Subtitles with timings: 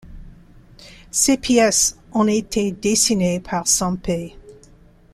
[1.11, 4.35] Ces pièces ont été dessinées par Sempé.